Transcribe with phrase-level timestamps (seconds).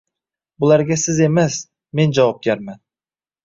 [0.63, 1.59] Bularga siz emas,
[2.01, 2.85] men javobgarman